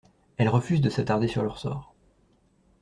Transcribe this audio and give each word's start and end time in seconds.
Elle 0.37 0.49
refuse 0.49 0.81
de 0.81 0.89
s’attarder 0.89 1.27
sur 1.27 1.43
leur 1.43 1.59
sort. 1.59 1.93